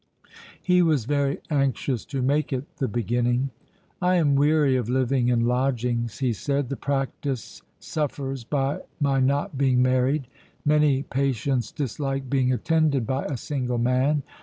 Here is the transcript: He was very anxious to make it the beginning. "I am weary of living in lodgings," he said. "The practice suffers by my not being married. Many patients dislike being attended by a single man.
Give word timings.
He 0.59 0.81
was 0.81 1.05
very 1.05 1.41
anxious 1.51 2.05
to 2.05 2.23
make 2.23 2.51
it 2.51 2.77
the 2.77 2.87
beginning. 2.87 3.51
"I 4.01 4.15
am 4.15 4.33
weary 4.35 4.75
of 4.75 4.89
living 4.89 5.27
in 5.27 5.45
lodgings," 5.45 6.17
he 6.17 6.33
said. 6.33 6.69
"The 6.69 6.75
practice 6.75 7.61
suffers 7.79 8.43
by 8.43 8.79
my 8.99 9.19
not 9.19 9.59
being 9.59 9.83
married. 9.83 10.25
Many 10.65 11.03
patients 11.03 11.71
dislike 11.71 12.31
being 12.31 12.51
attended 12.51 13.05
by 13.05 13.25
a 13.25 13.37
single 13.37 13.77
man. 13.77 14.23